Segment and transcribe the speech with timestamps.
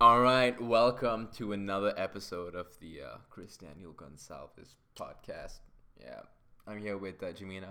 [0.00, 5.60] All right, welcome to another episode of the uh, Kris Daniel Gonsalves podcast.
[6.00, 6.20] Yeah,
[6.66, 7.68] I'm here with uh, Jamina.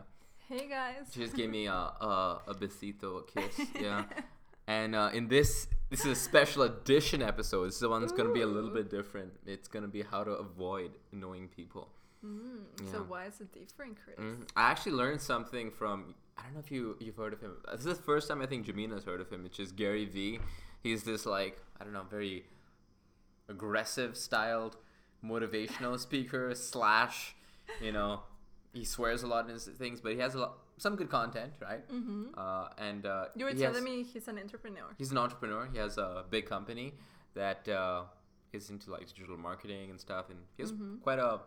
[0.49, 1.07] Hey guys.
[1.13, 3.67] She just gave me a a, a besito, a kiss.
[3.79, 4.05] Yeah,
[4.67, 7.67] and uh, in this this is a special edition episode.
[7.67, 9.31] This is the one that's gonna be a little bit different.
[9.46, 11.89] It's gonna be how to avoid annoying people.
[12.26, 12.92] Mm, Yeah.
[12.92, 14.17] So why is it different, Kris?
[14.17, 14.47] Mhm.
[14.55, 17.57] I actually learned something from I don't know if you you've heard of him.
[17.71, 20.39] This is the first time I think Jamina's heard of him, It's just Gary Vee.
[20.86, 22.45] He's this like I don't know very
[23.49, 24.77] aggressive styled
[25.23, 27.35] motivational speaker slash
[27.81, 28.21] you know
[28.73, 31.53] he swears a lot in his things, but he has a lot some good content,
[31.62, 31.90] right?
[31.90, 32.38] Mm-hmm.
[32.38, 34.90] Uh, and uh, You were telling has- me he's an entrepreneur.
[34.98, 35.67] he's an entrepreneur.
[35.71, 36.93] He has a big company
[37.34, 38.04] that uh,
[38.52, 41.02] is into like digital marketing and stuff, and he has Mhm.
[41.02, 41.40] quite a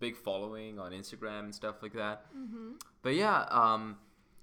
[0.00, 2.26] big following on Instagram and stuff like that.
[2.36, 2.72] Mm-hmm.
[3.02, 3.96] But yeah, um,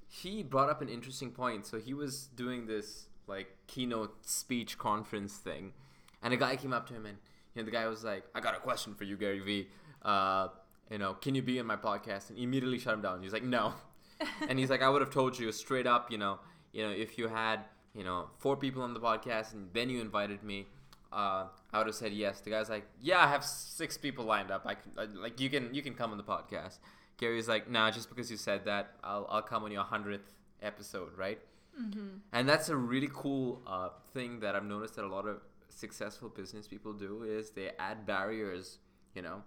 [0.07, 1.65] he brought up an interesting point.
[1.67, 5.73] So he was doing this like keynote speech conference thing,
[6.21, 7.17] and a guy came up to him, and
[7.53, 9.67] you know the guy was like, "I got a question for you, Gary Vee.
[10.01, 10.49] Uh,
[10.89, 13.23] you know, can you be in my podcast?" And he immediately shut him down.
[13.23, 13.73] He's like, "No,"
[14.47, 16.11] and he's like, "I would have told you straight up.
[16.11, 16.39] You know,
[16.73, 17.61] you know, if you had
[17.95, 20.67] you know four people on the podcast and then you invited me."
[21.13, 22.39] Uh, I would have said yes.
[22.39, 24.61] The guy's like, "Yeah, I have six people lined up.
[24.65, 26.77] I can, I, like, you can, you can come on the podcast."
[27.21, 31.15] Gary's like, nah, just because you said that, I'll, I'll come on your hundredth episode,
[31.15, 31.39] right?
[31.79, 32.07] Mm-hmm.
[32.33, 35.37] And that's a really cool uh, thing that I've noticed that a lot of
[35.69, 38.79] successful business people do is they add barriers,
[39.15, 39.43] you know,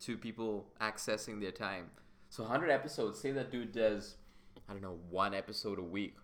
[0.00, 1.86] to people accessing their time.
[2.28, 4.16] So 100 episodes, say that dude does,
[4.68, 6.16] I don't know, one episode a week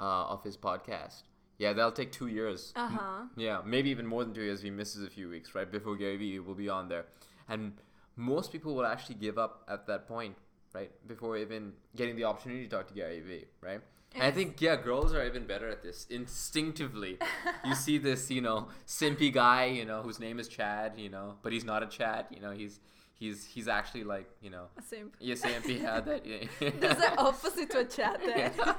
[0.00, 1.22] uh, of his podcast.
[1.58, 2.72] Yeah, that'll take two years.
[2.76, 3.22] Uh huh.
[3.36, 5.70] Yeah, maybe even more than two years if he misses a few weeks, right?
[5.70, 7.06] Before Gary Vee will be on there.
[7.48, 7.72] And
[8.14, 10.36] most people will actually give up at that point,
[10.74, 10.90] right?
[11.06, 13.80] Before even getting the opportunity to talk to Gary Vee, right?
[14.20, 16.06] I think, yeah, girls are even better at this.
[16.10, 17.18] Instinctively,
[17.64, 21.34] you see this, you know, simpy guy, you know, whose name is Chad, you know,
[21.42, 22.80] but he's not a Chad, you know, he's
[23.14, 25.10] he's he's actually like, you know, Same.
[25.20, 26.26] yes, simpy had that.
[26.26, 26.44] Yeah.
[26.60, 28.20] There's the opposite to a Chad.
[28.24, 28.52] there.
[28.56, 28.72] yeah,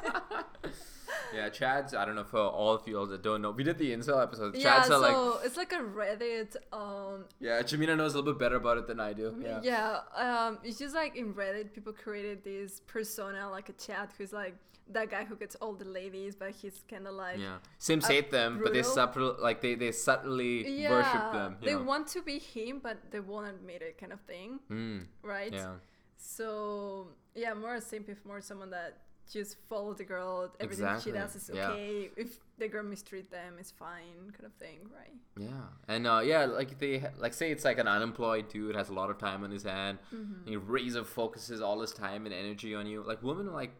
[1.54, 1.94] Chad's.
[1.94, 3.52] I don't know for all of you all that don't know.
[3.52, 4.56] We did the incel episode.
[4.56, 6.56] yeah, Chad's so are like it's like a Reddit.
[6.72, 9.36] Um, Yeah, Jamina knows a little bit better about it than I do.
[9.42, 9.60] Yeah.
[9.64, 10.00] yeah.
[10.16, 14.56] Um, it's just like in Reddit, people created this persona, like a Chad, who's like
[14.90, 17.40] that guy who gets all the ladies, but he's kind of like.
[17.40, 17.58] Yeah.
[17.78, 18.92] Simps uh, hate them, but they brutal.
[18.94, 21.58] subtle like they, they subtly worship them.
[21.62, 21.84] They know?
[21.84, 25.52] want to be him, but they won't admit it, kind of thing, Mm, right?
[25.54, 25.74] yeah.
[26.16, 28.98] So yeah, more a simp if more someone that
[29.32, 30.52] just follow the girl.
[30.60, 31.70] Everything Exactly, she does is yeah.
[31.70, 32.10] okay.
[32.18, 35.14] If the girl mistreat them, it's fine, kind of thing, right?
[35.38, 35.50] Yeah.
[35.88, 39.10] And uh, yeah, like they like say it's like an unemployed dude has a lot
[39.10, 40.00] of time on his hand.
[40.14, 40.50] Mm-hmm.
[40.50, 43.04] He razor focuses all his time and energy on you.
[43.04, 43.72] Like women like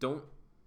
[0.00, 0.22] don't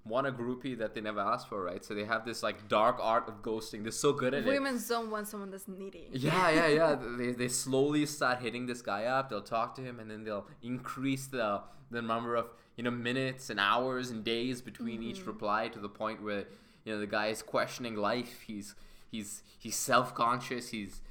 [0.08, 1.84] want a groupie that they never asked for, right?
[1.84, 3.84] So they have this like dark art of ghosting.
[3.84, 4.48] They're so good at it.
[4.48, 6.10] Women don't want someone that's needy.
[6.12, 6.96] Yeah, yeah, yeah.
[7.18, 9.30] they, they slowly start hitting this guy up.
[9.30, 13.50] They'll talk to him, and then they'll increase the the number of you know minutes
[13.50, 15.28] and hours and days between each Mm-hmm.
[15.30, 16.46] reply to the point where
[16.84, 18.42] you know the guy is questioning life.
[18.48, 18.76] He's
[19.12, 20.70] he's he's self conscious.
[20.70, 21.02] He's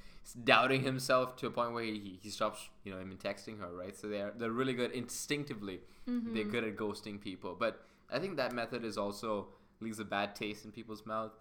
[0.42, 3.96] doubting himself to a point where he, he stops you know even texting her right
[3.96, 6.34] so they're they're really good instinctively Mm-hmm.
[6.34, 9.48] they're good at ghosting people but i think that method is also
[9.80, 11.32] leaves a bad taste in people's mouth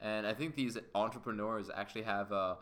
[0.00, 2.56] and i think these entrepreneurs actually have a,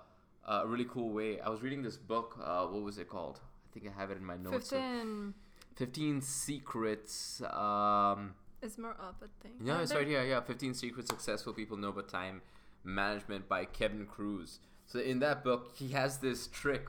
[0.48, 3.69] a really cool way i was reading this book uh, what was it called i
[3.72, 5.34] think i have it in my notes 15
[5.76, 9.54] 15 secrets um is more up, I think.
[9.65, 10.22] yeah, it's right here.
[10.22, 12.42] Yeah, 15 Secrets Successful People Know About Time
[12.84, 14.59] Management by Kevin Kruse.
[14.87, 16.87] So in that book, he has this trick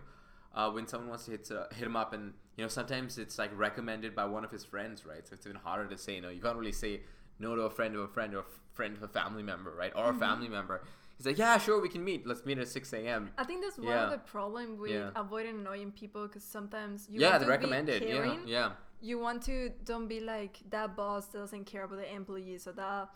[0.54, 3.38] uh, when someone wants to hit, uh, hit him up, and you know sometimes it's
[3.38, 5.28] like recommended by one of his friends, right?
[5.28, 6.30] So it's even harder to say no.
[6.30, 7.02] You can't really say
[7.40, 9.92] no to a friend of a friend or a friend of a family member, right?
[9.96, 10.82] Or a family member.
[11.18, 12.26] He's like, yeah, sure, we can meet.
[12.26, 13.30] Let's meet at 6 a.m.
[13.38, 14.06] I think that's one Yeah.
[14.06, 15.12] of the problem with Yeah.
[15.16, 18.04] avoiding annoying people because sometimes you yeah, want to recommend be it.
[18.04, 18.48] Yeah, caring.
[18.48, 18.72] yeah.
[19.02, 22.72] You want to don't be like that boss that doesn't care about the employees or
[22.74, 23.10] that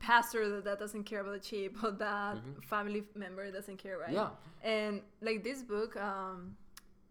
[0.00, 2.64] pastor that, doesn't care about the cheap or that Mhm.
[2.64, 4.12] family member doesn't care, right?
[4.12, 4.30] Yeah.
[4.62, 6.56] And like this book, um,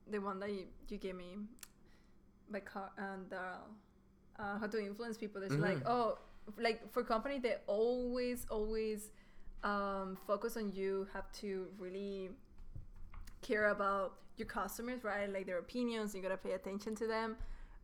[0.10, 1.38] the one that you, you gave me
[2.50, 3.68] by Car- and Daryl,
[4.40, 5.42] uh, how to influence people.
[5.44, 5.88] It's like, Mhm.
[5.88, 6.18] oh,
[6.58, 9.12] like for company, they always, always
[9.64, 11.08] um, focus on you.
[11.14, 12.32] Have to really
[13.42, 15.32] care about your customers, right?
[15.32, 16.14] Like their opinions.
[16.14, 17.38] You gotta pay attention to them.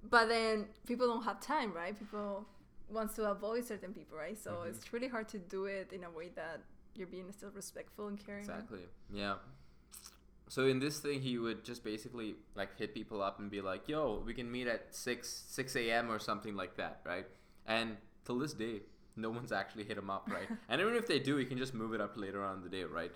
[0.09, 1.97] But then people don't have time, right?
[1.97, 2.45] People
[2.89, 4.37] wants to avoid certain people, right?
[4.37, 4.67] So Mhm.
[4.69, 6.61] it's really hard to do it in a way that
[6.95, 8.41] you're being still respectful and caring.
[8.41, 8.87] Exactly.
[9.09, 9.37] Yeah.
[10.49, 13.87] So in this thing, he would just basically like hit people up and be like,
[13.87, 16.11] "Yo, we can meet at six six a.m.
[16.11, 17.27] or something like that, right?"
[17.65, 18.81] And till this day,
[19.15, 20.49] no one's actually hit him up, right?
[20.69, 22.69] and even if they do, he can just move it up later on in the
[22.69, 23.11] day, right?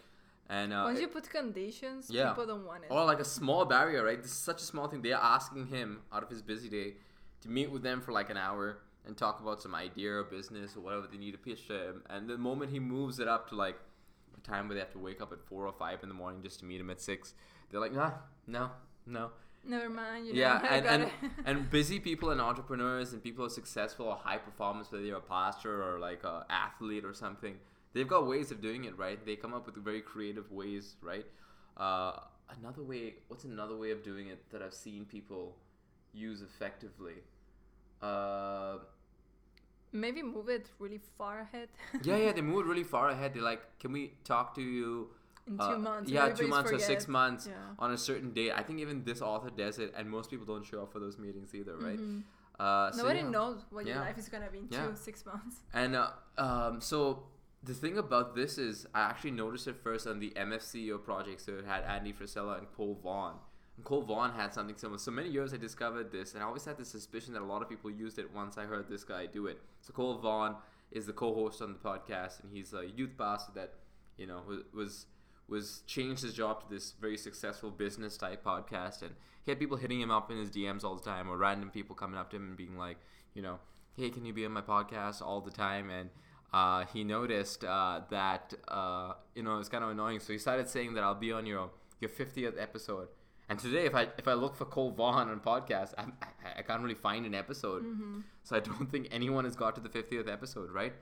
[0.50, 2.30] And uh, Once you put conditions, Yeah.
[2.30, 2.92] people don't want it.
[2.92, 4.22] or like a small barrier, right?
[4.22, 5.02] This is such a small thing.
[5.02, 6.96] They're asking him out of his busy day
[7.42, 10.76] to meet with them for like an hour and talk about some idea or business
[10.78, 12.04] or whatever they need to pitch to him.
[12.10, 13.78] And the moment he moves it up to like
[14.44, 16.60] time where they have to wake up at four or five in the morning just
[16.60, 17.34] to meet him at six,
[17.70, 18.12] they're like, nah,
[18.48, 18.72] no,
[19.06, 19.32] no.
[19.66, 20.28] Never mind.
[20.28, 21.12] You Yeah, and and,
[21.46, 25.18] and busy people and entrepreneurs and people who are successful or high performance, whether you're
[25.18, 27.56] a pastor or like a athlete or something,
[27.94, 29.26] they've got ways of doing it, right?
[29.26, 31.26] They come up with very creative ways, right?
[31.78, 32.20] Uh,
[32.60, 35.56] another way, what's another way of doing it that I've seen people
[36.14, 37.16] use effectively?
[38.02, 38.80] Uh,
[39.94, 41.70] Maybe move it really far ahead.
[42.04, 43.34] yeah, yeah, they move really far ahead.
[43.36, 45.10] They're like, can we talk to you?
[45.46, 46.10] In uh, two months.
[46.10, 47.54] Yeah, two months or six months Yeah.
[47.78, 48.54] on a certain date.
[48.56, 51.18] I think even this author does it, and most people don't show up for those
[51.20, 52.00] meetings either, right?
[52.00, 52.24] Mhm.
[52.60, 53.30] Uh, so Nobody yeah.
[53.30, 54.88] knows what your life is gonna be in Yeah.
[54.88, 55.58] two, six months.
[55.74, 57.24] And uh, um, so
[57.62, 61.42] the thing about this is, I actually noticed it first on the MFCEO project.
[61.42, 63.36] So it had Andy Frisella and Cole Vaughn.
[63.76, 65.00] And Cole Vaughn had something similar.
[65.00, 67.62] So many years I discovered this, and I always had the suspicion that a lot
[67.62, 69.60] of people used it once I heard this guy do it.
[69.82, 70.56] So Cole Vaughn
[70.92, 73.74] is the co-host on the podcast, and he's a youth pastor that
[74.18, 75.06] you know was was,
[75.48, 79.12] was changed his job to this very successful business type podcast, and
[79.44, 81.96] he had people hitting him up in his DMs all the time, or random people
[81.96, 82.98] coming up to him and being like,
[83.34, 83.58] you know,
[83.98, 85.90] hey, can you be on my podcast all the time?
[85.90, 86.10] And
[86.54, 90.70] uh, he noticed uh, that uh, you know it's kind of annoying, so he started
[90.70, 93.08] saying that I'll be on your your 50th episode.
[93.50, 96.62] And today, if I if I look for Cole Vaughn on podcast, I, I, I
[96.62, 97.84] can't really find an episode.
[97.84, 98.20] Mm-hmm.
[98.44, 100.94] So I don't think anyone has got to the 50th episode, right?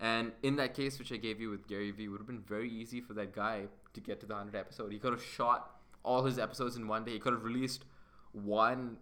[0.00, 2.68] And in that case, which I gave you with Gary Vee, would have been very
[2.68, 4.92] easy for that guy to get to the 100th episode.
[4.92, 5.70] He could have shot
[6.02, 7.12] all his episodes in one day.
[7.12, 7.84] He could have released
[8.32, 8.96] one,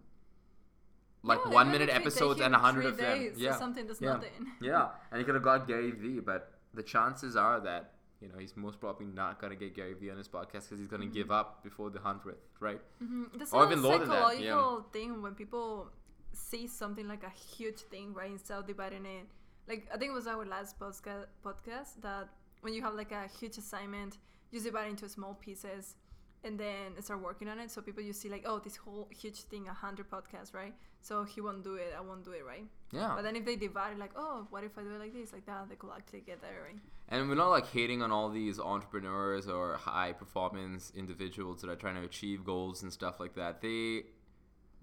[1.22, 3.32] like one minute if it take episodes and a hundred three of them.
[3.36, 4.12] Yeah, something that's yeah.
[4.12, 4.30] nothing.
[4.60, 8.38] yeah, and he could have got Gary Vee, but the chances are that you know
[8.38, 11.12] he's most probably not gonna get Gary Vee on his podcast because he's gonna Mm-hmm.
[11.20, 12.80] give up before the hundredth, right?
[12.98, 14.80] hmm That's Or even lower than that, yeah.
[14.92, 15.90] thing when people
[16.32, 18.30] see something like a huge thing, right?
[18.30, 19.26] Instead of dividing it,
[19.68, 22.28] like I think it was our last podcast podcast that
[22.62, 24.18] when you have like a huge assignment,
[24.52, 25.96] you divide it into small pieces
[26.44, 27.70] and then start working on it.
[27.70, 30.74] So people you see like, oh, this whole huge thing, a hundred podcasts, right?
[31.00, 32.64] So he won't do it, I won't do it, right?
[32.92, 33.12] Yeah.
[33.16, 35.32] But then if they divide it, like, oh, what if I do it like this,
[35.32, 36.80] like that, they could actually get there, right?
[37.08, 41.76] And we're not like hating on all these entrepreneurs or high performance individuals that are
[41.76, 43.60] trying to achieve goals and stuff like that.
[43.60, 44.04] They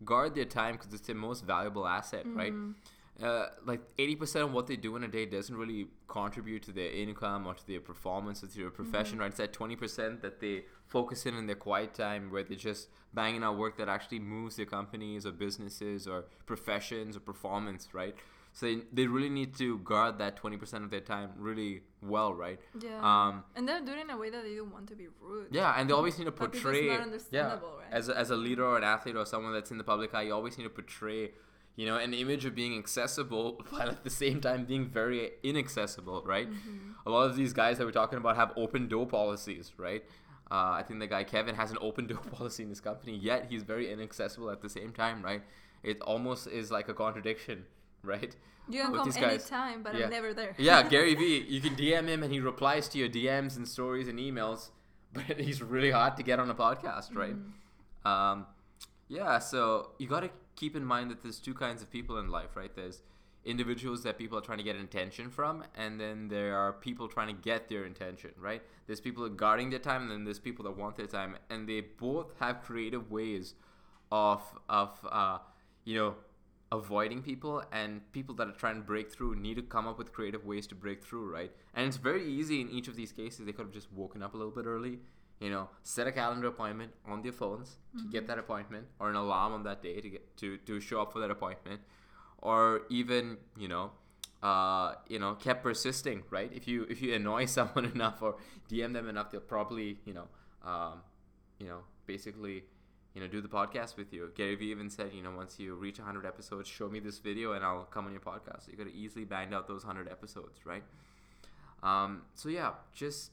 [0.04, 2.54] guard their time because it's their most valuable asset, right?
[2.54, 2.72] Mm-hmm.
[3.22, 6.92] Uh, like 80% of what they do in a day doesn't really contribute to their
[6.92, 9.28] income or to their performance or to their profession, right?
[9.28, 13.44] It's that 20% that they focus in in their quiet time where they're just banging
[13.44, 18.16] out work that actually moves their companies or businesses or professions or performance, right?
[18.54, 22.60] So they, they really need to guard that 20% of their time really well, right?
[22.82, 23.00] Yeah.
[23.02, 25.48] Um, and they're doing it in a way that they don't want to be rude.
[25.52, 27.28] yeah, and they always need to But because it's portray.
[27.32, 27.60] Yeah, right?
[27.92, 30.24] as a, as a leader or an athlete or someone that's in the public eye,
[30.24, 31.32] you always need to portray,
[31.80, 36.22] you know, an image of being accessible while at the same time being very inaccessible,
[36.26, 36.50] right?
[36.52, 36.92] Mm-hmm.
[37.06, 40.04] A lot of these guys that we're talking about have open door policies, right?
[40.52, 43.48] Uh, I think the guy Kevin has an open door policy in his company, yet
[43.50, 45.42] he's very inaccessible at the same time, right?
[45.82, 47.64] It almost is like a contradiction,
[48.04, 48.36] right?
[48.68, 50.04] You can with come anytime, but Yeah.
[50.08, 50.56] I'm never there.
[50.58, 54.10] yeah, Gary Vee, you can DM him and he replies to your DMs and stories
[54.10, 54.72] and emails,
[55.14, 57.38] but he's really hard to get on a podcast, right?
[57.38, 58.06] Mm-hmm.
[58.06, 58.48] Um,
[59.08, 62.28] yeah, so you got to keep in mind that there's two kinds of people in
[62.28, 62.76] life, right?
[62.76, 63.02] There's
[63.46, 67.34] individuals that people are trying to get attention from, and then there are people trying
[67.34, 68.62] to get their attention, right?
[68.86, 71.38] There's people that are guarding their time, and then there's people that want their time,
[71.50, 73.56] and they both have creative ways
[74.12, 75.38] of of uh,
[75.86, 76.16] you know
[76.72, 80.14] avoiding people and people that are trying to break through need to come up with
[80.14, 83.46] creative ways to break through right and it's very easy in each of these cases
[83.46, 85.00] they could have just woken up a little bit early
[85.40, 89.16] you know set a calendar appointment on their phones to get that appointment or an
[89.16, 91.82] alarm on that day to get to to show up for that appointment
[92.42, 93.92] or even you know
[94.42, 96.52] uh, you know kept persisting right?
[96.54, 98.36] If you if you annoy someone enough or
[98.70, 100.28] dm them enough they'll probably you know
[100.66, 101.02] um,
[101.60, 102.64] you know basically
[103.14, 104.32] you know do the podcast with you.
[104.36, 107.54] Gary vee even said you know once you reach 100 episodes show me this video
[107.54, 108.66] and i'll come on your podcast.
[108.66, 110.84] So you could easily banged out those 100 episodes right?
[111.82, 113.32] Um, so yeah just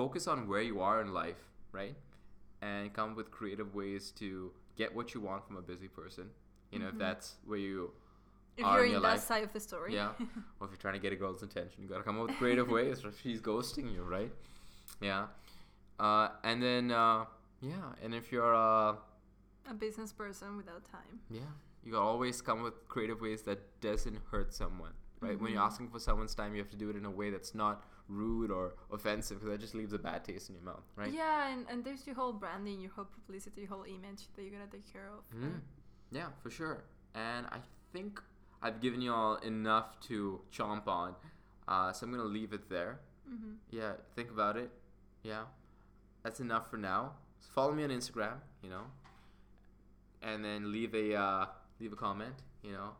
[0.00, 1.96] focus on where you are in life right
[2.62, 6.26] and come up with creative ways to get what you want from a busy person
[6.70, 6.98] you know if Mhm.
[7.06, 7.92] that's where you
[8.56, 9.20] If are you're in in your that life.
[9.30, 9.94] side of the story.
[9.94, 10.12] yeah
[10.60, 12.68] or if you're trying to get a girl's attention you gotta come up with creative
[12.78, 14.32] ways or if she's ghosting you right
[15.00, 15.26] yeah
[15.98, 17.24] uh, and then uh,
[17.60, 18.94] yeah and if you're uh,
[19.68, 21.20] a business person without time.
[21.30, 21.40] yeah
[21.82, 25.66] you gotta always come with creative ways that doesn't hurt someone right when you're Mhm.
[25.70, 27.76] asking for someone's time you have to do it in a way that's not
[28.08, 31.12] rude or offensive because that just leaves a bad taste in your mouth, right?
[31.12, 34.52] Yeah, and, and there's your whole branding, your whole publicity, your whole image that you're
[34.52, 35.38] gonna take care of.
[35.38, 35.60] Mm.
[36.10, 36.84] Yeah, for sure.
[37.14, 37.58] And I
[37.92, 38.20] think
[38.62, 41.14] I've given you all enough to chomp on.
[41.66, 43.00] Uh, so I'm gonna leave it there.
[43.28, 43.54] Mm-hmm.
[43.70, 44.70] Yeah, think about it.
[45.22, 45.42] Yeah,
[46.22, 47.12] that's enough for now.
[47.40, 48.82] So follow me on Instagram, you know,
[50.22, 51.46] and then leave a uh,
[51.80, 52.34] leave a comment.
[52.62, 52.90] You know,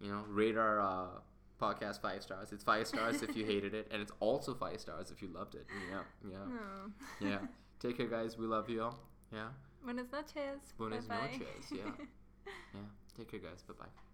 [0.00, 1.06] you know, rate our uh,
[1.62, 2.52] podcast five stars.
[2.52, 5.54] It's five stars if you hated it, and it's also five stars if you loved
[5.54, 5.66] it.
[5.90, 7.28] Yeah, yeah, No.
[7.28, 7.38] yeah.
[7.80, 8.36] Take care, guys.
[8.38, 8.98] We love you all.
[9.32, 9.48] Yeah.
[9.84, 10.60] Buenas noches.
[10.78, 11.32] Buenas Bye-bye.
[11.38, 11.64] noches.
[11.70, 11.92] Yeah.
[12.74, 12.80] Yeah.
[13.16, 13.62] Take care, guys.
[13.62, 14.11] Bye bye.